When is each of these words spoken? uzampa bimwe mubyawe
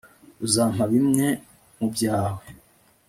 uzampa 0.45 0.83
bimwe 0.93 1.27
mubyawe 1.77 2.43